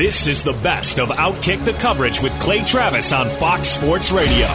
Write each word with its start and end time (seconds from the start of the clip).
This 0.00 0.26
is 0.26 0.42
the 0.42 0.54
best 0.62 0.98
of 0.98 1.10
Outkick 1.10 1.62
the 1.66 1.74
coverage 1.74 2.22
with 2.22 2.32
Clay 2.40 2.64
Travis 2.64 3.12
on 3.12 3.28
Fox 3.28 3.68
Sports 3.68 4.10
Radio. 4.10 4.46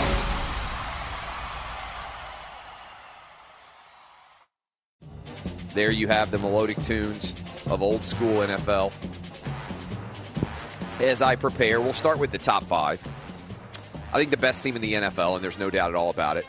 There 5.75 5.91
you 5.91 6.07
have 6.07 6.31
the 6.31 6.39
melodic 6.39 6.83
tunes 6.85 7.35
of 7.67 7.83
old 7.83 8.01
school 8.01 8.37
NFL. 8.37 8.91
As 10.99 11.21
I 11.21 11.35
prepare, 11.35 11.79
we'll 11.79 11.93
start 11.93 12.17
with 12.17 12.31
the 12.31 12.39
top 12.39 12.63
five. 12.63 12.99
I 14.11 14.17
think 14.17 14.31
the 14.31 14.37
best 14.37 14.63
team 14.63 14.75
in 14.75 14.81
the 14.81 14.93
NFL, 14.93 15.35
and 15.35 15.43
there's 15.43 15.59
no 15.59 15.69
doubt 15.69 15.91
at 15.91 15.95
all 15.95 16.09
about 16.09 16.37
it, 16.37 16.45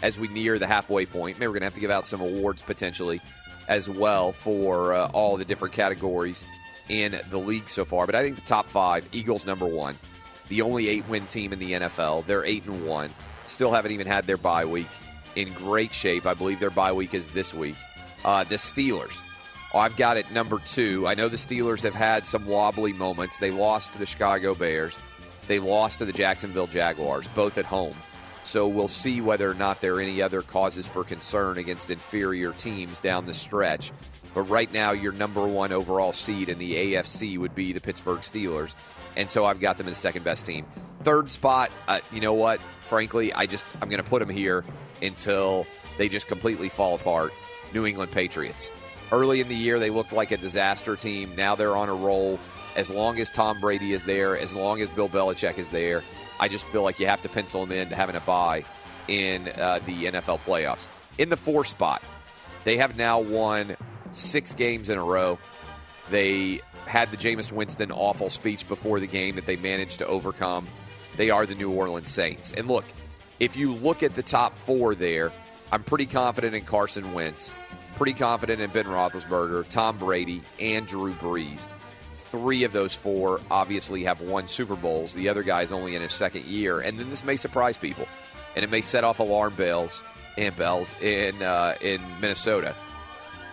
as 0.00 0.18
we 0.18 0.26
near 0.28 0.58
the 0.58 0.66
halfway 0.66 1.04
point. 1.04 1.38
Maybe 1.38 1.48
we're 1.48 1.52
going 1.52 1.60
to 1.60 1.66
have 1.66 1.74
to 1.74 1.80
give 1.80 1.90
out 1.90 2.06
some 2.06 2.22
awards 2.22 2.62
potentially 2.62 3.20
as 3.68 3.90
well 3.90 4.32
for 4.32 4.94
uh, 4.94 5.10
all 5.12 5.36
the 5.36 5.44
different 5.44 5.74
categories 5.74 6.46
in 6.88 7.20
the 7.30 7.38
league 7.38 7.68
so 7.68 7.84
far. 7.84 8.06
But 8.06 8.14
I 8.14 8.22
think 8.22 8.36
the 8.36 8.42
top 8.42 8.68
five, 8.68 9.08
Eagles 9.12 9.44
number 9.44 9.66
one, 9.66 9.98
the 10.48 10.62
only 10.62 10.88
eight 10.88 11.08
win 11.08 11.26
team 11.26 11.52
in 11.52 11.58
the 11.58 11.72
NFL. 11.72 12.26
They're 12.26 12.44
eight 12.44 12.64
and 12.66 12.86
one. 12.86 13.10
Still 13.46 13.72
haven't 13.72 13.92
even 13.92 14.06
had 14.06 14.24
their 14.24 14.36
bye 14.36 14.64
week. 14.64 14.88
In 15.36 15.52
great 15.52 15.94
shape. 15.94 16.26
I 16.26 16.34
believe 16.34 16.60
their 16.60 16.70
bye 16.70 16.92
week 16.92 17.14
is 17.14 17.28
this 17.28 17.54
week. 17.54 17.76
Uh, 18.24 18.44
the 18.44 18.56
Steelers. 18.56 19.16
Oh, 19.74 19.78
I've 19.78 19.96
got 19.96 20.16
it 20.16 20.30
number 20.32 20.58
two. 20.60 21.06
I 21.06 21.14
know 21.14 21.28
the 21.28 21.36
Steelers 21.36 21.82
have 21.82 21.94
had 21.94 22.26
some 22.26 22.46
wobbly 22.46 22.92
moments. 22.94 23.38
They 23.38 23.50
lost 23.50 23.92
to 23.92 23.98
the 23.98 24.06
Chicago 24.06 24.54
Bears. 24.54 24.96
They 25.46 25.58
lost 25.58 25.98
to 25.98 26.04
the 26.04 26.12
Jacksonville 26.12 26.66
Jaguars, 26.66 27.28
both 27.28 27.58
at 27.58 27.66
home. 27.66 27.96
So 28.44 28.66
we'll 28.66 28.88
see 28.88 29.20
whether 29.20 29.50
or 29.50 29.54
not 29.54 29.82
there 29.82 29.96
are 29.96 30.00
any 30.00 30.22
other 30.22 30.40
causes 30.40 30.86
for 30.86 31.04
concern 31.04 31.58
against 31.58 31.90
inferior 31.90 32.52
teams 32.52 32.98
down 32.98 33.26
the 33.26 33.34
stretch. 33.34 33.92
But 34.38 34.50
right 34.50 34.72
now, 34.72 34.92
your 34.92 35.10
number 35.10 35.44
one 35.48 35.72
overall 35.72 36.12
seed 36.12 36.48
in 36.48 36.60
the 36.60 36.94
AFC 36.94 37.36
would 37.38 37.56
be 37.56 37.72
the 37.72 37.80
Pittsburgh 37.80 38.20
Steelers. 38.20 38.72
And 39.16 39.28
so 39.28 39.44
I've 39.44 39.58
got 39.58 39.78
them 39.78 39.88
as 39.88 39.94
the 39.94 40.00
second 40.00 40.22
best 40.22 40.46
team. 40.46 40.64
Third 41.02 41.32
spot, 41.32 41.72
uh, 41.88 41.98
you 42.12 42.20
know 42.20 42.34
what? 42.34 42.60
Frankly, 42.82 43.32
I 43.32 43.46
just 43.46 43.66
I'm 43.82 43.88
going 43.88 44.00
to 44.00 44.08
put 44.08 44.20
them 44.20 44.28
here 44.28 44.64
until 45.02 45.66
they 45.96 46.08
just 46.08 46.28
completely 46.28 46.68
fall 46.68 46.94
apart. 46.94 47.32
New 47.74 47.84
England 47.84 48.12
Patriots. 48.12 48.70
Early 49.10 49.40
in 49.40 49.48
the 49.48 49.56
year, 49.56 49.80
they 49.80 49.90
looked 49.90 50.12
like 50.12 50.30
a 50.30 50.36
disaster 50.36 50.94
team. 50.94 51.34
Now 51.34 51.56
they're 51.56 51.76
on 51.76 51.88
a 51.88 51.94
roll. 51.96 52.38
As 52.76 52.90
long 52.90 53.18
as 53.18 53.32
Tom 53.32 53.58
Brady 53.60 53.92
is 53.92 54.04
there, 54.04 54.38
as 54.38 54.54
long 54.54 54.80
as 54.80 54.88
Bill 54.90 55.08
Belichick 55.08 55.58
is 55.58 55.70
there, 55.70 56.04
I 56.38 56.46
just 56.46 56.64
feel 56.68 56.84
like 56.84 57.00
you 57.00 57.06
have 57.08 57.22
to 57.22 57.28
pencil 57.28 57.66
them 57.66 57.76
in 57.76 57.88
to 57.88 57.96
having 57.96 58.14
a 58.14 58.20
bye 58.20 58.64
in 59.08 59.48
uh, 59.48 59.80
the 59.84 60.04
NFL 60.04 60.38
playoffs. 60.46 60.86
In 61.18 61.28
the 61.28 61.36
four 61.36 61.64
spot, 61.64 62.00
they 62.62 62.76
have 62.76 62.96
now 62.96 63.18
won 63.18 63.76
six 64.18 64.54
games 64.54 64.88
in 64.88 64.98
a 64.98 65.04
row. 65.04 65.38
They 66.10 66.60
had 66.86 67.10
the 67.10 67.16
Jameis 67.16 67.52
Winston 67.52 67.92
awful 67.92 68.30
speech 68.30 68.66
before 68.68 68.98
the 69.00 69.06
game 69.06 69.34
that 69.36 69.46
they 69.46 69.56
managed 69.56 69.98
to 69.98 70.06
overcome. 70.06 70.66
They 71.16 71.30
are 71.30 71.46
the 71.46 71.54
New 71.54 71.70
Orleans 71.70 72.10
Saints. 72.10 72.52
And 72.52 72.68
look, 72.68 72.84
if 73.40 73.56
you 73.56 73.74
look 73.74 74.02
at 74.02 74.14
the 74.14 74.22
top 74.22 74.56
four 74.56 74.94
there, 74.94 75.32
I'm 75.70 75.82
pretty 75.82 76.06
confident 76.06 76.54
in 76.54 76.64
Carson 76.64 77.12
Wentz, 77.12 77.52
pretty 77.96 78.14
confident 78.14 78.60
in 78.60 78.70
Ben 78.70 78.86
Roethlisberger, 78.86 79.68
Tom 79.68 79.98
Brady, 79.98 80.42
and 80.58 80.86
Drew 80.86 81.12
Brees. 81.14 81.66
Three 82.16 82.64
of 82.64 82.72
those 82.72 82.94
four 82.94 83.40
obviously 83.50 84.04
have 84.04 84.20
won 84.20 84.48
Super 84.48 84.76
Bowls. 84.76 85.14
The 85.14 85.28
other 85.28 85.42
guy's 85.42 85.72
only 85.72 85.94
in 85.94 86.02
his 86.02 86.12
second 86.12 86.44
year, 86.44 86.80
and 86.80 86.98
then 86.98 87.10
this 87.10 87.24
may 87.24 87.36
surprise 87.36 87.78
people, 87.78 88.06
and 88.54 88.64
it 88.64 88.70
may 88.70 88.80
set 88.80 89.04
off 89.04 89.18
alarm 89.18 89.54
bells 89.54 90.02
and 90.36 90.54
bells 90.56 90.94
in 91.00 91.42
uh, 91.42 91.74
in 91.80 92.00
Minnesota. 92.20 92.74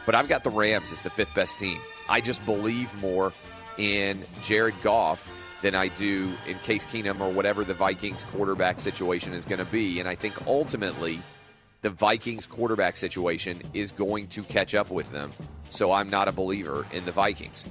But 0.05 0.15
I've 0.15 0.27
got 0.27 0.43
the 0.43 0.49
Rams 0.49 0.91
as 0.91 1.01
the 1.01 1.09
fifth 1.09 1.33
best 1.33 1.57
team. 1.57 1.79
I 2.07 2.21
just 2.21 2.45
believe 2.45 2.93
more 3.01 3.33
in 3.77 4.23
Jared 4.41 4.75
Goff 4.83 5.31
than 5.61 5.75
I 5.75 5.87
do 5.89 6.31
in 6.47 6.57
Case 6.59 6.85
Keenum 6.85 7.19
or 7.19 7.31
whatever 7.31 7.63
the 7.63 7.73
Vikings 7.73 8.23
quarterback 8.31 8.79
situation 8.79 9.33
is 9.33 9.45
going 9.45 9.59
to 9.59 9.65
be. 9.65 9.99
And 9.99 10.07
I 10.07 10.15
think 10.15 10.45
ultimately 10.45 11.21
the 11.81 11.89
Vikings 11.89 12.45
quarterback 12.45 12.97
situation 12.97 13.61
is 13.73 13.91
going 13.91 14.27
to 14.27 14.43
catch 14.43 14.75
up 14.75 14.89
with 14.89 15.11
them. 15.11 15.31
So 15.69 15.91
I'm 15.91 16.09
not 16.09 16.27
a 16.27 16.31
believer 16.31 16.85
in 16.91 17.05
the 17.05 17.11
Vikings. 17.11 17.65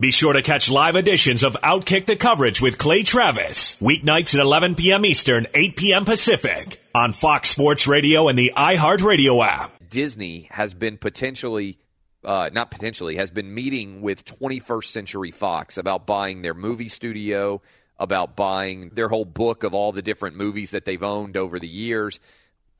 Be 0.00 0.10
sure 0.10 0.32
to 0.32 0.42
catch 0.42 0.68
live 0.68 0.96
editions 0.96 1.44
of 1.44 1.56
Outkick 1.62 2.06
the 2.06 2.16
coverage 2.16 2.60
with 2.60 2.76
Clay 2.76 3.04
Travis, 3.04 3.76
weeknights 3.80 4.34
at 4.34 4.40
11 4.40 4.74
p.m. 4.74 5.06
Eastern, 5.06 5.46
8 5.54 5.76
p.m. 5.76 6.04
Pacific, 6.04 6.82
on 6.92 7.12
Fox 7.12 7.50
Sports 7.50 7.86
Radio 7.86 8.26
and 8.26 8.36
the 8.36 8.52
iHeartRadio 8.56 9.46
app. 9.46 9.81
Disney 9.92 10.48
has 10.50 10.72
been 10.72 10.96
potentially, 10.96 11.78
uh, 12.24 12.48
not 12.50 12.70
potentially, 12.70 13.16
has 13.16 13.30
been 13.30 13.54
meeting 13.54 14.00
with 14.00 14.24
21st 14.24 14.86
Century 14.86 15.30
Fox 15.30 15.76
about 15.76 16.06
buying 16.06 16.40
their 16.40 16.54
movie 16.54 16.88
studio, 16.88 17.60
about 17.98 18.34
buying 18.34 18.88
their 18.94 19.08
whole 19.08 19.26
book 19.26 19.64
of 19.64 19.74
all 19.74 19.92
the 19.92 20.00
different 20.00 20.34
movies 20.34 20.70
that 20.70 20.86
they've 20.86 21.02
owned 21.02 21.36
over 21.36 21.58
the 21.58 21.68
years. 21.68 22.20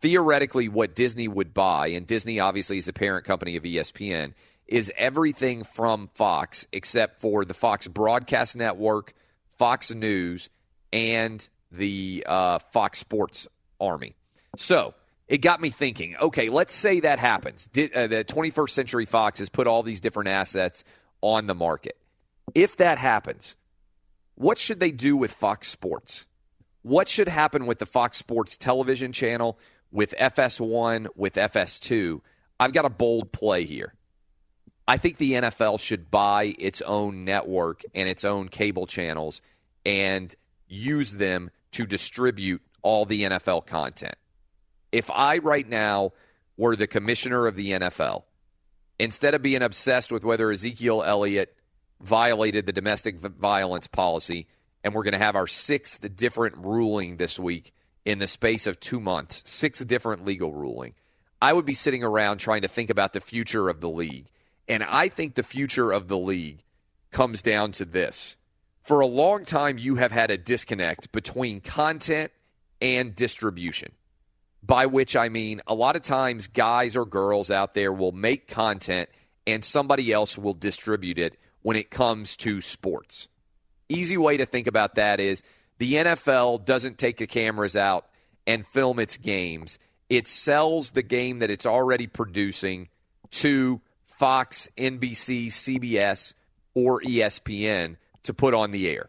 Theoretically, 0.00 0.70
what 0.70 0.94
Disney 0.94 1.28
would 1.28 1.52
buy, 1.52 1.88
and 1.88 2.06
Disney 2.06 2.40
obviously 2.40 2.78
is 2.78 2.86
the 2.86 2.94
parent 2.94 3.26
company 3.26 3.56
of 3.56 3.62
ESPN, 3.62 4.32
is 4.66 4.90
everything 4.96 5.64
from 5.64 6.08
Fox 6.14 6.66
except 6.72 7.20
for 7.20 7.44
the 7.44 7.52
Fox 7.52 7.86
Broadcast 7.88 8.56
Network, 8.56 9.12
Fox 9.58 9.90
News, 9.90 10.48
and 10.94 11.46
the 11.70 12.24
uh, 12.26 12.58
Fox 12.72 13.00
Sports 13.00 13.46
Army. 13.78 14.14
So 14.56 14.94
it 15.28 15.38
got 15.38 15.60
me 15.60 15.70
thinking 15.70 16.16
okay, 16.16 16.48
let's 16.48 16.74
say 16.74 17.00
that 17.00 17.18
happens. 17.18 17.68
Did, 17.72 17.92
uh, 17.92 18.06
the 18.06 18.24
21st 18.24 18.70
Century 18.70 19.06
Fox 19.06 19.38
has 19.38 19.48
put 19.48 19.66
all 19.66 19.82
these 19.82 20.00
different 20.00 20.28
assets 20.28 20.84
on 21.20 21.46
the 21.46 21.54
market. 21.54 21.96
If 22.54 22.76
that 22.76 22.98
happens, 22.98 23.56
what 24.34 24.58
should 24.58 24.80
they 24.80 24.90
do 24.90 25.16
with 25.16 25.32
Fox 25.32 25.68
Sports? 25.68 26.26
What 26.82 27.08
should 27.08 27.28
happen 27.28 27.66
with 27.66 27.78
the 27.78 27.86
Fox 27.86 28.18
Sports 28.18 28.56
television 28.56 29.12
channel, 29.12 29.58
with 29.92 30.14
FS1, 30.18 31.06
with 31.14 31.34
FS2? 31.34 32.20
I've 32.58 32.72
got 32.72 32.84
a 32.84 32.90
bold 32.90 33.30
play 33.30 33.64
here. 33.64 33.94
I 34.86 34.96
think 34.96 35.18
the 35.18 35.32
NFL 35.34 35.78
should 35.78 36.10
buy 36.10 36.54
its 36.58 36.82
own 36.82 37.24
network 37.24 37.82
and 37.94 38.08
its 38.08 38.24
own 38.24 38.48
cable 38.48 38.86
channels 38.86 39.40
and 39.86 40.34
use 40.66 41.12
them 41.12 41.50
to 41.72 41.86
distribute 41.86 42.62
all 42.82 43.04
the 43.04 43.22
NFL 43.22 43.66
content. 43.66 44.16
If 44.92 45.10
I 45.10 45.38
right 45.38 45.68
now 45.68 46.12
were 46.56 46.76
the 46.76 46.86
commissioner 46.86 47.46
of 47.46 47.56
the 47.56 47.72
NFL, 47.72 48.24
instead 48.98 49.34
of 49.34 49.42
being 49.42 49.62
obsessed 49.62 50.12
with 50.12 50.22
whether 50.22 50.50
Ezekiel 50.50 51.02
Elliott 51.02 51.56
violated 52.00 52.66
the 52.66 52.72
domestic 52.72 53.20
violence 53.20 53.86
policy, 53.86 54.46
and 54.84 54.94
we're 54.94 55.04
going 55.04 55.12
to 55.12 55.18
have 55.18 55.36
our 55.36 55.46
sixth 55.46 56.14
different 56.16 56.56
ruling 56.58 57.16
this 57.16 57.38
week 57.38 57.72
in 58.04 58.18
the 58.18 58.26
space 58.26 58.66
of 58.66 58.80
two 58.80 59.00
months, 59.00 59.42
six 59.44 59.78
different 59.80 60.24
legal 60.24 60.52
ruling. 60.52 60.94
I 61.40 61.52
would 61.52 61.64
be 61.64 61.74
sitting 61.74 62.04
around 62.04 62.38
trying 62.38 62.62
to 62.62 62.68
think 62.68 62.90
about 62.90 63.12
the 63.12 63.20
future 63.20 63.68
of 63.68 63.80
the 63.80 63.88
league. 63.88 64.28
And 64.68 64.84
I 64.84 65.08
think 65.08 65.34
the 65.34 65.42
future 65.42 65.90
of 65.90 66.08
the 66.08 66.18
league 66.18 66.62
comes 67.10 67.42
down 67.42 67.72
to 67.72 67.84
this. 67.84 68.36
For 68.82 69.00
a 69.00 69.06
long 69.06 69.44
time, 69.44 69.78
you 69.78 69.96
have 69.96 70.12
had 70.12 70.30
a 70.30 70.38
disconnect 70.38 71.12
between 71.12 71.60
content 71.60 72.32
and 72.80 73.14
distribution, 73.14 73.92
by 74.62 74.86
which 74.86 75.16
I 75.16 75.28
mean 75.28 75.60
a 75.66 75.74
lot 75.74 75.96
of 75.96 76.02
times 76.02 76.46
guys 76.46 76.96
or 76.96 77.04
girls 77.04 77.50
out 77.50 77.74
there 77.74 77.92
will 77.92 78.12
make 78.12 78.46
content 78.46 79.08
and 79.46 79.64
somebody 79.64 80.12
else 80.12 80.38
will 80.38 80.54
distribute 80.54 81.18
it 81.18 81.38
when 81.62 81.76
it 81.76 81.90
comes 81.90 82.36
to 82.38 82.60
sports. 82.60 83.28
Easy 83.88 84.16
way 84.16 84.36
to 84.36 84.46
think 84.46 84.66
about 84.66 84.94
that 84.94 85.20
is 85.20 85.42
the 85.78 85.94
NFL 85.94 86.64
doesn't 86.64 86.98
take 86.98 87.16
the 87.16 87.26
cameras 87.26 87.76
out 87.76 88.06
and 88.46 88.66
film 88.66 88.98
its 88.98 89.16
games. 89.16 89.78
It 90.08 90.28
sells 90.28 90.90
the 90.90 91.02
game 91.02 91.40
that 91.40 91.50
it's 91.50 91.66
already 91.66 92.06
producing 92.06 92.88
to 93.32 93.80
Fox, 94.06 94.68
NBC, 94.76 95.46
CBS, 95.48 96.34
or 96.74 97.00
ESPN 97.00 97.96
to 98.22 98.34
put 98.34 98.54
on 98.54 98.70
the 98.70 98.88
air. 98.88 99.08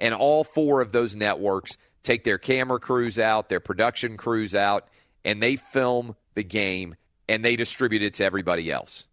And 0.00 0.14
all 0.14 0.44
four 0.44 0.80
of 0.80 0.92
those 0.92 1.14
networks 1.14 1.76
take 2.02 2.24
their 2.24 2.38
camera 2.38 2.80
crews 2.80 3.18
out, 3.18 3.48
their 3.48 3.60
production 3.60 4.16
crews 4.16 4.54
out, 4.54 4.88
and 5.24 5.42
they 5.42 5.56
film 5.56 6.16
the 6.34 6.44
game 6.44 6.94
and 7.28 7.44
they 7.44 7.56
distribute 7.56 8.02
it 8.02 8.14
to 8.14 8.24
everybody 8.24 8.70
else. 8.70 9.04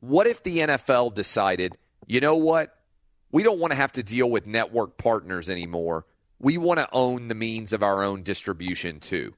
What 0.00 0.26
if 0.26 0.42
the 0.42 0.58
NFL 0.58 1.14
decided, 1.14 1.76
you 2.06 2.20
know 2.20 2.36
what? 2.36 2.74
We 3.32 3.42
don't 3.42 3.58
want 3.58 3.72
to 3.72 3.76
have 3.76 3.92
to 3.92 4.02
deal 4.02 4.30
with 4.30 4.46
network 4.46 4.96
partners 4.96 5.50
anymore. 5.50 6.06
We 6.38 6.58
want 6.58 6.78
to 6.78 6.88
own 6.92 7.28
the 7.28 7.34
means 7.34 7.72
of 7.72 7.82
our 7.82 8.02
own 8.02 8.22
distribution 8.22 9.00
too. 9.00 9.34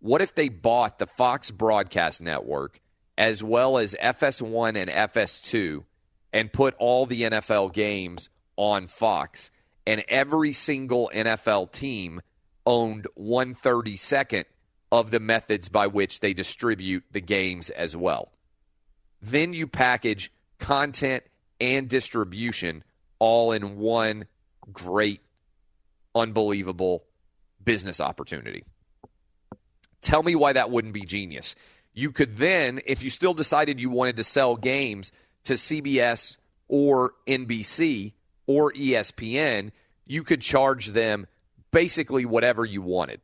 What 0.00 0.22
if 0.22 0.34
they 0.34 0.48
bought 0.48 0.98
the 0.98 1.06
Fox 1.06 1.50
Broadcast 1.50 2.20
Network 2.20 2.80
as 3.16 3.42
well 3.42 3.78
as 3.78 3.94
FS1 4.00 4.76
and 4.76 4.90
FS2 4.90 5.84
and 6.32 6.52
put 6.52 6.74
all 6.78 7.06
the 7.06 7.22
NFL 7.22 7.72
games 7.72 8.28
on 8.56 8.86
Fox 8.86 9.50
and 9.86 10.04
every 10.08 10.52
single 10.52 11.10
NFL 11.14 11.72
team 11.72 12.20
owned 12.66 13.06
132nd 13.18 14.44
of 14.90 15.10
the 15.10 15.20
methods 15.20 15.68
by 15.68 15.86
which 15.86 16.20
they 16.20 16.34
distribute 16.34 17.04
the 17.10 17.20
games 17.20 17.70
as 17.70 17.96
well. 17.96 18.30
Then 19.20 19.54
you 19.54 19.66
package 19.66 20.30
content 20.58 21.24
and 21.60 21.88
distribution 21.88 22.84
all 23.18 23.52
in 23.52 23.78
one 23.78 24.26
great, 24.72 25.20
unbelievable 26.14 27.04
business 27.64 28.00
opportunity. 28.00 28.64
Tell 30.02 30.22
me 30.22 30.34
why 30.34 30.52
that 30.52 30.70
wouldn't 30.70 30.94
be 30.94 31.04
genius. 31.04 31.54
You 31.94 32.10
could 32.10 32.36
then, 32.36 32.80
if 32.86 33.02
you 33.02 33.10
still 33.10 33.34
decided 33.34 33.80
you 33.80 33.90
wanted 33.90 34.16
to 34.16 34.24
sell 34.24 34.56
games 34.56 35.12
to 35.44 35.54
CBS 35.54 36.36
or 36.68 37.12
NBC 37.26 38.12
or 38.46 38.72
ESPN, 38.72 39.70
you 40.06 40.22
could 40.22 40.40
charge 40.40 40.88
them 40.88 41.26
basically 41.70 42.24
whatever 42.24 42.64
you 42.64 42.82
wanted. 42.82 43.20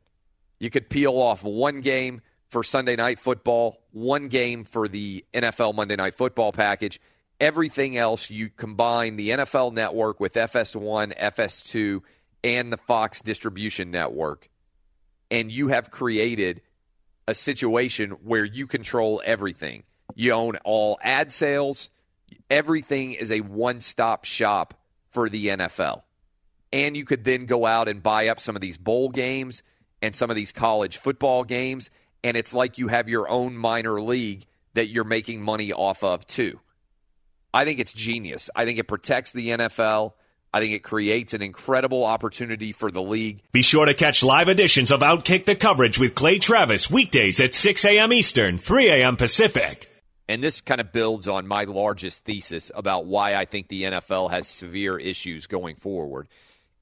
You 0.59 0.69
could 0.69 0.89
peel 0.89 1.13
off 1.13 1.43
one 1.43 1.81
game 1.81 2.21
for 2.49 2.63
Sunday 2.63 2.95
night 2.95 3.19
football, 3.19 3.79
one 3.91 4.27
game 4.27 4.65
for 4.65 4.87
the 4.87 5.23
NFL 5.33 5.75
Monday 5.75 5.95
night 5.95 6.15
football 6.15 6.51
package. 6.51 6.99
Everything 7.39 7.95
else, 7.95 8.29
you 8.29 8.49
combine 8.49 9.15
the 9.15 9.29
NFL 9.29 9.73
network 9.73 10.19
with 10.19 10.33
FS1, 10.33 11.17
FS2, 11.17 12.01
and 12.43 12.73
the 12.73 12.77
Fox 12.77 13.21
distribution 13.21 13.91
network, 13.91 14.49
and 15.29 15.51
you 15.51 15.67
have 15.69 15.91
created 15.91 16.61
a 17.27 17.33
situation 17.33 18.11
where 18.23 18.43
you 18.43 18.65
control 18.65 19.21
everything. 19.23 19.83
You 20.15 20.31
own 20.33 20.57
all 20.63 20.97
ad 21.03 21.31
sales. 21.31 21.89
Everything 22.49 23.13
is 23.13 23.31
a 23.31 23.41
one 23.41 23.81
stop 23.81 24.25
shop 24.25 24.73
for 25.11 25.29
the 25.29 25.47
NFL. 25.47 26.03
And 26.71 26.95
you 26.95 27.05
could 27.05 27.23
then 27.23 27.45
go 27.45 27.65
out 27.65 27.87
and 27.87 28.03
buy 28.03 28.27
up 28.27 28.39
some 28.39 28.55
of 28.55 28.61
these 28.61 28.77
bowl 28.77 29.09
games 29.09 29.63
and 30.01 30.15
some 30.15 30.29
of 30.29 30.35
these 30.35 30.51
college 30.51 30.97
football 30.97 31.43
games. 31.43 31.89
And 32.23 32.37
it's 32.37 32.53
like 32.53 32.77
you 32.77 32.89
have 32.89 33.09
your 33.09 33.29
own 33.29 33.55
minor 33.55 33.99
league 34.01 34.45
that 34.73 34.89
you're 34.89 35.03
making 35.03 35.41
money 35.41 35.73
off 35.73 36.03
of, 36.03 36.27
too. 36.27 36.59
I 37.53 37.65
think 37.65 37.79
it's 37.79 37.93
genius. 37.93 38.49
I 38.55 38.65
think 38.65 38.77
it 38.77 38.87
protects 38.87 39.31
the 39.31 39.49
NFL. 39.49 40.13
I 40.53 40.59
think 40.59 40.73
it 40.73 40.83
creates 40.83 41.33
an 41.33 41.41
incredible 41.41 42.03
opportunity 42.03 42.71
for 42.71 42.91
the 42.91 43.01
league. 43.01 43.41
Be 43.51 43.61
sure 43.61 43.85
to 43.85 43.93
catch 43.93 44.23
live 44.23 44.47
editions 44.47 44.91
of 44.91 45.01
Outkick 45.01 45.45
the 45.45 45.55
coverage 45.55 45.99
with 45.99 46.15
Clay 46.15 46.39
Travis 46.39 46.89
weekdays 46.89 47.39
at 47.39 47.53
6 47.53 47.85
a.m. 47.85 48.13
Eastern, 48.13 48.57
3 48.57 48.89
a.m. 48.89 49.15
Pacific. 49.15 49.87
And 50.29 50.43
this 50.43 50.61
kind 50.61 50.79
of 50.79 50.91
builds 50.91 51.27
on 51.27 51.47
my 51.47 51.63
largest 51.63 52.23
thesis 52.23 52.71
about 52.75 53.07
why 53.07 53.33
I 53.33 53.45
think 53.45 53.67
the 53.67 53.83
NFL 53.85 54.29
has 54.29 54.47
severe 54.47 54.95
issues 54.95 55.47
going 55.47 55.75
forward. 55.75 56.27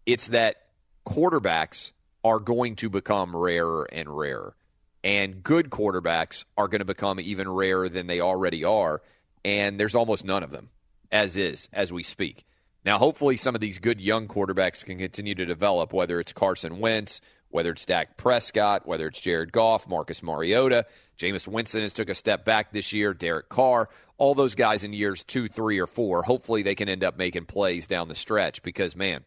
It's 0.05 0.27
that 0.27 0.63
quarterbacks 1.05 1.93
are 2.25 2.39
going 2.39 2.75
to 2.75 2.89
become 2.89 3.33
rarer 3.33 3.85
and 3.85 4.09
rarer. 4.09 4.53
And 5.01 5.41
good 5.41 5.69
quarterbacks 5.69 6.43
are 6.57 6.67
going 6.67 6.79
to 6.79 6.85
become 6.85 7.21
even 7.21 7.47
rarer 7.47 7.87
than 7.87 8.07
they 8.07 8.19
already 8.19 8.65
are. 8.65 9.01
And 9.45 9.79
there's 9.79 9.95
almost 9.95 10.25
none 10.25 10.43
of 10.43 10.51
them, 10.51 10.69
as 11.09 11.37
is, 11.37 11.69
as 11.71 11.93
we 11.93 12.03
speak. 12.03 12.45
Now, 12.83 12.97
hopefully, 12.97 13.37
some 13.37 13.55
of 13.55 13.61
these 13.61 13.79
good 13.79 14.01
young 14.01 14.27
quarterbacks 14.27 14.83
can 14.83 14.97
continue 14.97 15.35
to 15.35 15.45
develop, 15.45 15.93
whether 15.93 16.19
it's 16.19 16.33
Carson 16.33 16.79
Wentz, 16.79 17.21
whether 17.49 17.71
it's 17.71 17.85
Dak 17.85 18.17
Prescott, 18.17 18.87
whether 18.87 19.07
it's 19.07 19.21
Jared 19.21 19.51
Goff, 19.51 19.87
Marcus 19.87 20.21
Mariota. 20.21 20.85
Jameis 21.17 21.47
Winston 21.47 21.81
has 21.81 21.93
took 21.93 22.09
a 22.09 22.15
step 22.15 22.45
back 22.45 22.71
this 22.71 22.93
year, 22.93 23.13
Derek 23.13 23.49
Carr, 23.49 23.89
all 24.17 24.35
those 24.35 24.55
guys 24.55 24.83
in 24.83 24.93
years 24.93 25.23
two, 25.23 25.47
three, 25.47 25.79
or 25.79 25.87
four. 25.87 26.23
Hopefully 26.23 26.61
they 26.61 26.75
can 26.75 26.89
end 26.89 27.03
up 27.03 27.17
making 27.17 27.45
plays 27.45 27.87
down 27.87 28.07
the 28.07 28.15
stretch 28.15 28.61
because, 28.61 28.95
man, 28.95 29.23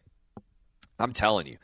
I'm 0.99 1.13
telling 1.13 1.47
you, 1.47 1.57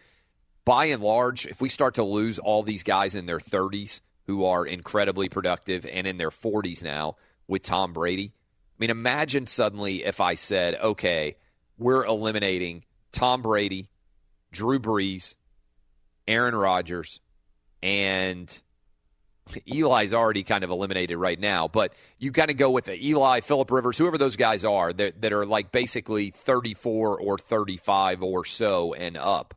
by 0.66 0.86
and 0.86 1.02
large, 1.02 1.46
if 1.46 1.62
we 1.62 1.70
start 1.70 1.96
to 1.96 2.04
lose 2.04 2.40
all 2.40 2.64
these 2.64 2.84
guys 2.84 3.16
in 3.16 3.26
their 3.26 3.40
30s 3.40 4.02
who 4.26 4.44
are 4.44 4.66
incredibly 4.66 5.30
productive 5.30 5.86
and 5.86 6.06
in 6.06 6.18
their 6.18 6.30
40s 6.30 6.84
now 6.84 7.16
with 7.48 7.64
Tom 7.64 7.94
Brady, 7.94 8.34
I 8.34 8.76
mean, 8.80 8.90
imagine 8.90 9.48
suddenly 9.48 10.04
if 10.04 10.20
I 10.20 10.34
said, 10.34 10.76
okay, 10.76 11.38
we're 11.78 12.06
eliminating 12.06 12.84
Tom 13.12 13.42
Brady, 13.42 13.90
Drew 14.52 14.80
Brees, 14.80 15.36
Aaron 16.28 16.56
Rodgers, 16.56 17.20
and 17.82 18.62
Eli's 19.66 20.14
already 20.14 20.44
kind 20.44 20.64
of 20.64 20.70
eliminated 20.70 21.18
right 21.18 21.40
now, 21.40 21.68
but 21.68 21.94
you 22.20 22.32
kind 22.32 22.52
of 22.52 22.58
go 22.58 22.70
with 22.72 22.86
the 22.86 23.08
Eli, 23.08 23.42
Philip 23.42 23.72
Rivers, 23.72 23.98
whoever 23.98 24.18
those 24.18 24.36
guys 24.36 24.66
are 24.66 24.92
that, 24.94 25.22
that 25.22 25.34
are 25.34 25.46
like 25.46 25.72
basically 25.72 26.32
34 26.32 27.20
or 27.20 27.38
35 27.38 28.24
or 28.24 28.46
so 28.46 28.94
and 28.94 29.18
up. 29.18 29.54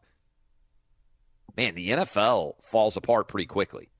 Man, 1.57 1.75
the 1.75 1.91
NFL 1.91 2.55
falls 2.63 2.97
apart 2.97 3.29
pretty 3.29 3.47
quickly. 3.47 3.91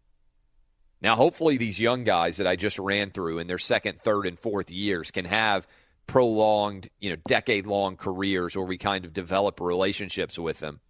Now, 1.03 1.17
hopefully, 1.17 1.57
these 1.57 1.81
young 1.81 2.05
guys 2.05 2.37
that 2.37 2.47
I 2.47 2.57
just 2.57 2.79
ran 2.79 3.11
through 3.11 3.39
in 3.39 3.47
their 3.47 3.59
second, 3.59 4.01
third, 4.03 4.27
and 4.27 4.39
fourth 4.39 4.71
years 4.71 5.11
can 5.11 5.25
have 5.25 5.67
prolonged, 6.07 6.91
you 7.01 7.11
know, 7.11 7.17
decade 7.27 7.67
long 7.67 7.97
careers 7.97 8.55
where 8.55 8.67
we 8.67 8.77
kind 8.77 9.05
of 9.05 9.15
develop 9.15 9.61
relationships 9.61 10.39
with 10.39 10.61
them. 10.61 10.81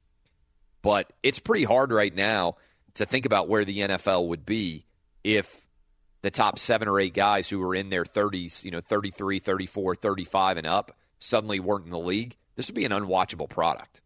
But 0.83 1.13
it's 1.23 1.39
pretty 1.39 1.65
hard 1.65 1.93
right 1.93 2.15
now 2.15 2.57
to 2.95 3.07
think 3.07 3.27
about 3.27 3.49
where 3.49 3.65
the 3.65 3.81
NFL 3.81 4.29
would 4.29 4.47
be 4.47 4.87
if 5.23 5.67
the 6.23 6.31
top 6.31 6.59
seven 6.59 6.89
or 6.89 7.01
eight 7.01 7.15
guys 7.15 7.49
who 7.49 7.59
were 7.59 7.75
in 7.75 7.91
their 7.91 8.05
30s, 8.05 8.65
you 8.65 8.71
know, 8.71 8.81
33, 8.81 9.39
34, 9.39 9.95
35 9.95 10.57
and 10.59 10.67
up 10.67 10.97
suddenly 11.19 11.61
weren't 11.61 11.87
in 11.87 11.91
the 11.91 11.99
league. 11.99 12.37
This 12.57 12.69
would 12.69 12.75
be 12.75 12.85
an 12.85 12.93
unwatchable 12.93 13.49
product. 13.49 14.01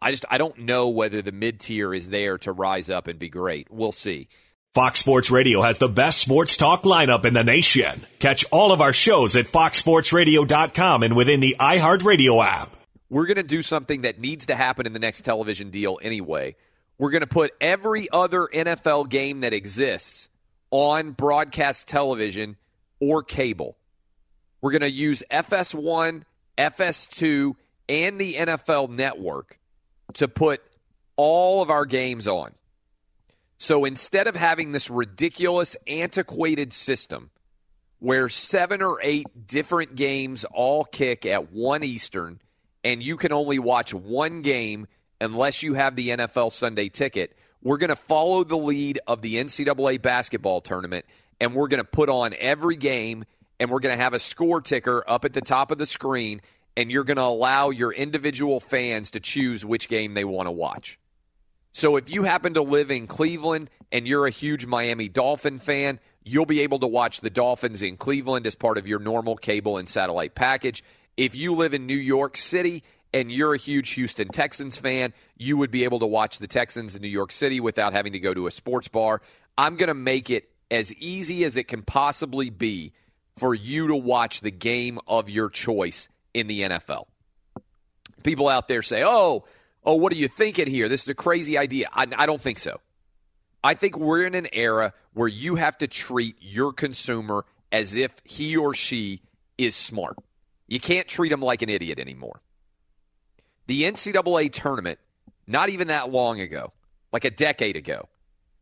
I 0.00 0.12
just 0.12 0.24
I 0.30 0.38
don't 0.38 0.58
know 0.58 0.88
whether 0.88 1.22
the 1.22 1.32
mid 1.32 1.60
tier 1.60 1.92
is 1.92 2.08
there 2.08 2.38
to 2.38 2.52
rise 2.52 2.88
up 2.88 3.08
and 3.08 3.18
be 3.18 3.28
great. 3.28 3.68
We'll 3.70 3.92
see. 3.92 4.28
Fox 4.74 5.00
Sports 5.00 5.30
Radio 5.30 5.62
has 5.62 5.78
the 5.78 5.88
best 5.88 6.18
sports 6.18 6.56
talk 6.56 6.82
lineup 6.82 7.24
in 7.24 7.34
the 7.34 7.42
nation. 7.42 8.02
Catch 8.20 8.44
all 8.52 8.70
of 8.70 8.80
our 8.80 8.92
shows 8.92 9.34
at 9.34 9.46
foxsportsradio.com 9.46 11.02
and 11.02 11.16
within 11.16 11.40
the 11.40 11.56
iHeartRadio 11.58 12.44
app. 12.44 12.77
We're 13.10 13.26
going 13.26 13.36
to 13.36 13.42
do 13.42 13.62
something 13.62 14.02
that 14.02 14.18
needs 14.18 14.46
to 14.46 14.54
happen 14.54 14.86
in 14.86 14.92
the 14.92 14.98
next 14.98 15.22
television 15.22 15.70
deal 15.70 15.98
anyway. 16.02 16.56
We're 16.98 17.10
going 17.10 17.22
to 17.22 17.26
put 17.26 17.52
every 17.60 18.08
other 18.10 18.48
NFL 18.52 19.08
game 19.08 19.40
that 19.40 19.52
exists 19.52 20.28
on 20.70 21.12
broadcast 21.12 21.86
television 21.86 22.56
or 23.00 23.22
cable. 23.22 23.76
We're 24.60 24.72
going 24.72 24.82
to 24.82 24.90
use 24.90 25.22
FS1, 25.30 26.22
FS2, 26.58 27.54
and 27.88 28.20
the 28.20 28.34
NFL 28.34 28.90
network 28.90 29.58
to 30.14 30.28
put 30.28 30.60
all 31.16 31.62
of 31.62 31.70
our 31.70 31.86
games 31.86 32.26
on. 32.26 32.52
So 33.58 33.84
instead 33.84 34.26
of 34.26 34.36
having 34.36 34.72
this 34.72 34.90
ridiculous, 34.90 35.76
antiquated 35.86 36.72
system 36.72 37.30
where 37.98 38.28
seven 38.28 38.82
or 38.82 39.00
eight 39.02 39.26
different 39.46 39.96
games 39.96 40.44
all 40.44 40.84
kick 40.84 41.26
at 41.26 41.52
1 41.52 41.82
Eastern 41.82 42.40
and 42.88 43.02
you 43.02 43.18
can 43.18 43.32
only 43.32 43.58
watch 43.58 43.92
one 43.92 44.40
game 44.40 44.86
unless 45.20 45.62
you 45.62 45.74
have 45.74 45.94
the 45.94 46.08
NFL 46.08 46.50
Sunday 46.50 46.88
ticket, 46.88 47.36
we're 47.60 47.76
going 47.76 47.90
to 47.90 47.96
follow 47.96 48.44
the 48.44 48.56
lead 48.56 48.98
of 49.06 49.20
the 49.20 49.34
NCAA 49.34 50.00
basketball 50.00 50.62
tournament 50.62 51.04
and 51.38 51.54
we're 51.54 51.68
going 51.68 51.82
to 51.82 51.84
put 51.84 52.08
on 52.08 52.34
every 52.38 52.76
game 52.76 53.26
and 53.60 53.70
we're 53.70 53.80
going 53.80 53.94
to 53.94 54.02
have 54.02 54.14
a 54.14 54.18
score 54.18 54.62
ticker 54.62 55.04
up 55.06 55.26
at 55.26 55.34
the 55.34 55.42
top 55.42 55.70
of 55.70 55.76
the 55.76 55.84
screen 55.84 56.40
and 56.78 56.90
you're 56.90 57.04
going 57.04 57.18
to 57.18 57.24
allow 57.24 57.68
your 57.68 57.92
individual 57.92 58.58
fans 58.58 59.10
to 59.10 59.20
choose 59.20 59.66
which 59.66 59.90
game 59.90 60.14
they 60.14 60.24
want 60.24 60.46
to 60.46 60.52
watch. 60.52 60.98
So 61.72 61.96
if 61.96 62.08
you 62.08 62.22
happen 62.22 62.54
to 62.54 62.62
live 62.62 62.90
in 62.90 63.06
Cleveland 63.06 63.68
and 63.92 64.08
you're 64.08 64.26
a 64.26 64.30
huge 64.30 64.64
Miami 64.64 65.10
Dolphin 65.10 65.58
fan, 65.58 66.00
you'll 66.24 66.46
be 66.46 66.62
able 66.62 66.78
to 66.78 66.86
watch 66.86 67.20
the 67.20 67.28
Dolphins 67.28 67.82
in 67.82 67.98
Cleveland 67.98 68.46
as 68.46 68.54
part 68.54 68.78
of 68.78 68.86
your 68.86 68.98
normal 68.98 69.36
cable 69.36 69.76
and 69.76 69.86
satellite 69.86 70.34
package. 70.34 70.82
If 71.18 71.34
you 71.34 71.52
live 71.54 71.74
in 71.74 71.86
New 71.86 71.96
York 71.96 72.36
City 72.36 72.84
and 73.12 73.32
you're 73.32 73.52
a 73.52 73.58
huge 73.58 73.90
Houston 73.90 74.28
Texans 74.28 74.78
fan, 74.78 75.12
you 75.36 75.56
would 75.56 75.72
be 75.72 75.82
able 75.82 75.98
to 75.98 76.06
watch 76.06 76.38
the 76.38 76.46
Texans 76.46 76.94
in 76.94 77.02
New 77.02 77.08
York 77.08 77.32
City 77.32 77.58
without 77.58 77.92
having 77.92 78.12
to 78.12 78.20
go 78.20 78.32
to 78.32 78.46
a 78.46 78.52
sports 78.52 78.86
bar. 78.86 79.20
I'm 79.58 79.74
going 79.74 79.88
to 79.88 79.94
make 79.94 80.30
it 80.30 80.48
as 80.70 80.94
easy 80.94 81.42
as 81.42 81.56
it 81.56 81.64
can 81.64 81.82
possibly 81.82 82.50
be 82.50 82.92
for 83.36 83.52
you 83.52 83.88
to 83.88 83.96
watch 83.96 84.42
the 84.42 84.52
game 84.52 85.00
of 85.08 85.28
your 85.28 85.50
choice 85.50 86.08
in 86.34 86.46
the 86.46 86.60
NFL. 86.60 87.06
People 88.22 88.48
out 88.48 88.68
there 88.68 88.82
say, 88.82 89.02
oh, 89.04 89.44
oh, 89.82 89.94
what 89.96 90.12
are 90.12 90.16
you 90.16 90.28
thinking 90.28 90.68
here? 90.68 90.88
This 90.88 91.02
is 91.02 91.08
a 91.08 91.14
crazy 91.14 91.58
idea. 91.58 91.88
I, 91.92 92.06
I 92.16 92.26
don't 92.26 92.40
think 92.40 92.60
so. 92.60 92.80
I 93.64 93.74
think 93.74 93.98
we're 93.98 94.24
in 94.24 94.36
an 94.36 94.46
era 94.52 94.92
where 95.14 95.26
you 95.26 95.56
have 95.56 95.78
to 95.78 95.88
treat 95.88 96.36
your 96.40 96.72
consumer 96.72 97.44
as 97.72 97.96
if 97.96 98.12
he 98.22 98.56
or 98.56 98.72
she 98.72 99.20
is 99.56 99.74
smart. 99.74 100.14
You 100.68 100.78
can't 100.78 101.08
treat 101.08 101.30
them 101.30 101.40
like 101.40 101.62
an 101.62 101.70
idiot 101.70 101.98
anymore. 101.98 102.40
The 103.66 103.82
NCAA 103.84 104.52
tournament, 104.52 104.98
not 105.46 105.70
even 105.70 105.88
that 105.88 106.10
long 106.10 106.40
ago, 106.40 106.72
like 107.12 107.24
a 107.24 107.30
decade 107.30 107.76
ago, 107.76 108.08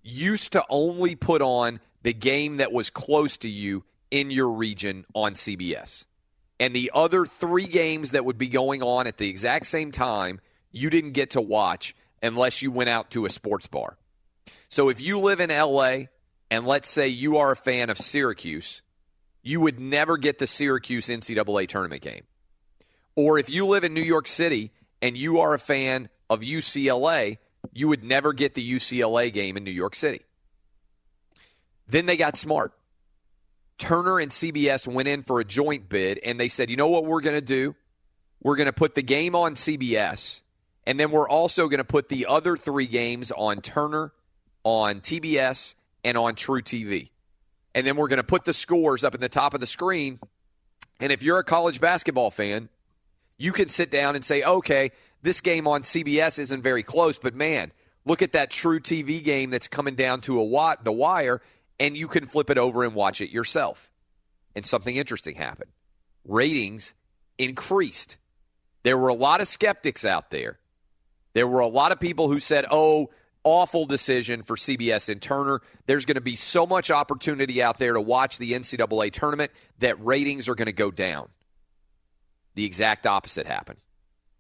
used 0.03 0.53
to 0.53 0.65
only 0.69 1.17
put 1.17 1.43
on 1.43 1.81
the 2.03 2.15
game 2.15 2.59
that 2.59 2.73
was 2.73 2.91
close 2.91 3.37
to 3.39 3.49
you 3.49 3.85
in 4.11 4.31
your 4.31 4.49
region 4.49 5.05
on 5.15 5.35
CBS. 5.35 6.05
And 6.59 6.75
the 6.75 6.93
other 6.95 7.27
three 7.27 7.67
games 7.67 8.13
that 8.13 8.25
would 8.25 8.39
be 8.39 8.49
going 8.49 8.83
on 8.83 9.07
at 9.07 9.19
the 9.19 9.29
exact 9.29 9.67
same 9.67 9.93
time, 9.93 10.41
you 10.71 10.91
didn't 10.91 11.13
get 11.13 11.31
to 11.31 11.41
watch 11.41 11.95
unless 12.23 12.63
you 12.63 12.71
went 12.71 12.89
out 12.89 13.11
to 13.11 13.27
a 13.27 13.31
sports 13.31 13.67
bar. 13.67 13.99
So 14.69 14.89
if 14.89 15.01
you 15.01 15.19
live 15.19 15.41
in 15.41 15.51
LA 15.51 16.05
and 16.51 16.67
let's 16.67 16.89
say 16.89 17.09
you 17.09 17.39
are 17.39 17.51
a 17.51 17.57
fan 17.57 17.91
of 17.91 17.99
Syracuse, 17.99 18.83
you 19.47 19.61
would 19.61 19.79
never 19.79 20.17
get 20.17 20.41
the 20.41 20.47
Syracuse 20.47 21.07
NCAA 21.07 21.69
tournament 21.69 22.03
game. 22.03 22.25
Or 23.15 23.39
if 23.39 23.49
you 23.49 23.65
live 23.65 23.85
in 23.85 23.95
New 23.95 24.03
York 24.03 24.27
City 24.27 24.73
and 25.01 25.17
you 25.17 25.39
are 25.39 25.55
a 25.55 25.59
fan 25.59 26.09
of 26.29 26.41
UCLA, 26.41 27.39
you 27.73 27.87
would 27.87 28.03
never 28.03 28.33
get 28.33 28.55
the 28.55 28.75
UCLA 28.75 29.33
game 29.33 29.57
in 29.57 29.63
New 29.63 29.71
York 29.71 29.95
City. 29.95 30.23
Then 31.87 32.07
they 32.07 32.17
got 32.17 32.37
smart. 32.37 32.73
Turner 33.79 34.19
and 34.19 34.33
CBS 34.33 34.85
went 34.85 35.07
in 35.07 35.23
for 35.23 35.39
a 35.39 35.45
joint 35.45 35.89
bid 35.89 36.19
and 36.25 36.41
they 36.41 36.49
said, 36.49 36.69
you 36.69 36.77
know 36.77 36.89
what 36.89 37.05
we're 37.05 37.21
going 37.21 37.37
to 37.37 37.41
do? 37.41 37.77
We're 38.43 38.57
going 38.57 38.67
to 38.67 38.73
put 38.73 38.97
the 38.97 39.03
game 39.03 39.37
on 39.37 39.55
CBS, 39.55 40.43
and 40.85 40.99
then 40.99 41.11
we're 41.11 41.29
also 41.29 41.69
going 41.69 41.79
to 41.79 41.85
put 41.85 42.09
the 42.09 42.27
other 42.27 42.57
three 42.57 42.87
games 42.87 43.31
on 43.31 43.61
Turner, 43.61 44.13
on 44.65 45.01
TBS, 45.01 45.75
and 46.05 46.19
on 46.19 46.35
truTV. 46.35 47.11
And 47.77 47.87
then 47.87 47.95
we're 47.95 48.09
going 48.09 48.17
to 48.17 48.25
put 48.25 48.45
the 48.45 48.53
scores 48.53 49.05
up 49.05 49.15
in 49.15 49.21
the 49.21 49.29
top 49.29 49.55
of 49.55 49.61
the 49.61 49.67
screen. 49.67 50.19
And 50.99 51.13
if 51.13 51.23
you're 51.23 51.39
a 51.39 51.45
college 51.45 51.81
basketball 51.81 52.33
fan, 52.33 52.69
you 53.39 53.53
can 53.53 53.69
sit 53.69 53.93
down 53.93 54.17
and 54.17 54.25
say, 54.25 54.43
okay, 54.43 54.91
this 55.23 55.41
game 55.41 55.69
on 55.69 55.83
CBS 55.83 56.41
isn't 56.41 56.63
very 56.63 56.83
close, 56.83 57.19
but 57.19 57.35
man, 57.35 57.71
look 58.05 58.23
at 58.23 58.33
that 58.33 58.51
truTV 58.51 59.23
game 59.23 59.51
that's 59.51 59.69
coming 59.69 59.95
down 59.95 60.23
to 60.23 60.41
a 60.41 60.45
watt, 60.45 60.83
the 60.83 60.93
wire 60.93 61.41
and 61.79 61.97
you 61.97 62.09
can 62.09 62.27
flip 62.27 62.51
it 62.51 62.59
over 62.59 62.85
and 62.85 62.95
watch 62.95 63.21
it 63.21 63.31
yourself. 63.31 63.91
And 64.55 64.65
something 64.65 64.97
interesting 64.97 65.37
happened. 65.37 65.71
Ratings 66.25 66.95
increased. 67.39 68.17
There 68.83 68.97
were 68.97 69.09
a 69.09 69.15
lot 69.15 69.41
of 69.41 69.49
skeptics 69.49 70.05
out 70.05 70.31
there. 70.31 70.59
There 71.35 71.47
were 71.47 71.61
a 71.61 71.69
lot 71.69 71.93
of 71.93 72.01
people 72.01 72.29
who 72.29 72.41
said, 72.41 72.65
oh, 72.71 73.11
awful 73.47 73.87
decision 73.87 74.43
for 74.43 74.57
CBS 74.57 75.09
and 75.09 75.23
Turner. 75.23 75.63
There's 75.87 76.05
going 76.05 76.17
to 76.17 76.21
be 76.21 76.35
so 76.35 76.67
much 76.67 76.91
opportunity 76.91 77.63
out 77.63 77.79
there 77.79 77.93
to 77.93 78.01
watch 78.01 78.39
the 78.39 78.53
NCAA 78.53 79.13
tournament 79.13 79.53
that 79.79 80.05
ratings 80.05 80.49
are 80.49 80.57
going 80.57 80.67
to 80.67 80.73
go 80.73 80.91
down. 80.91 81.29
The 82.57 82.65
exact 82.65 83.07
opposite 83.07 83.47
happened. 83.47 83.79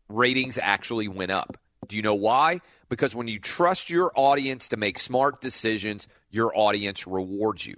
Ratings 0.08 0.58
actually 0.58 1.06
went 1.06 1.30
up. 1.30 1.56
Do 1.86 1.96
you 1.96 2.02
know 2.02 2.16
why? 2.16 2.60
Because 2.88 3.14
when 3.14 3.28
you 3.28 3.38
trust 3.38 3.90
your 3.90 4.10
audience 4.16 4.68
to 4.68 4.76
make 4.76 4.98
smart 4.98 5.40
decisions, 5.40 6.08
your 6.30 6.56
audience 6.56 7.06
rewards 7.06 7.64
you. 7.64 7.76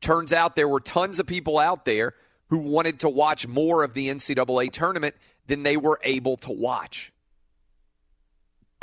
Turns 0.00 0.32
out 0.32 0.56
there 0.56 0.68
were 0.68 0.80
tons 0.80 1.20
of 1.20 1.26
people 1.26 1.58
out 1.58 1.84
there 1.84 2.14
who 2.48 2.58
wanted 2.58 3.00
to 3.00 3.08
watch 3.08 3.46
more 3.46 3.84
of 3.84 3.94
the 3.94 4.08
NCAA 4.08 4.72
tournament 4.72 5.14
than 5.46 5.62
they 5.62 5.76
were 5.76 6.00
able 6.02 6.36
to 6.38 6.50
watch. 6.50 7.12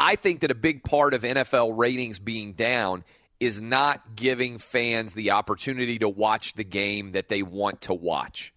I 0.01 0.15
think 0.15 0.39
that 0.39 0.49
a 0.49 0.55
big 0.55 0.83
part 0.83 1.13
of 1.13 1.21
NFL 1.21 1.77
ratings 1.77 2.17
being 2.17 2.53
down 2.53 3.03
is 3.39 3.61
not 3.61 4.15
giving 4.15 4.57
fans 4.57 5.13
the 5.13 5.29
opportunity 5.29 5.99
to 5.99 6.09
watch 6.09 6.53
the 6.53 6.63
game 6.63 7.11
that 7.11 7.29
they 7.29 7.43
want 7.43 7.81
to 7.81 7.93
watch. 7.93 8.51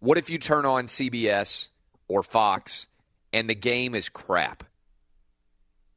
What 0.00 0.18
if 0.18 0.28
you 0.28 0.38
turn 0.38 0.66
on 0.66 0.88
CBS 0.88 1.68
or 2.08 2.24
Fox 2.24 2.88
and 3.32 3.48
the 3.48 3.54
game 3.54 3.94
is 3.94 4.08
crap? 4.08 4.64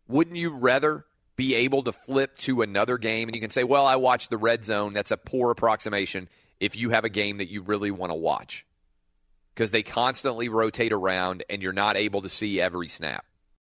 Wouldn't 0.08 0.36
you 0.36 0.52
rather 0.52 1.06
be 1.36 1.56
able 1.56 1.82
to 1.82 1.92
flip 1.92 2.38
to 2.38 2.62
another 2.62 3.00
game 3.00 3.28
and 3.28 3.36
you 3.36 3.42
can 3.42 3.50
say, 3.50 3.64
well, 3.64 3.88
I 3.88 3.96
watched 3.96 4.30
the 4.30 4.38
red 4.38 4.64
zone. 4.64 4.94
That's 4.94 5.10
a 5.10 5.18
poor 5.18 5.50
approximation 5.50 6.30
if 6.60 6.76
you 6.76 6.92
have 6.92 7.04
a 7.04 7.10
game 7.10 7.38
that 7.38 7.50
you 7.50 7.64
really 7.64 7.90
want 7.90 8.12
to 8.12 8.16
watch 8.16 8.64
because 9.56 9.72
they 9.72 9.82
constantly 9.82 10.50
rotate 10.50 10.94
around 10.94 11.44
and 11.50 11.64
you're 11.64 11.74
not 11.74 11.98
able 11.98 12.22
to 12.22 12.30
see 12.30 12.62
every 12.62 12.90
snap. 12.90 13.26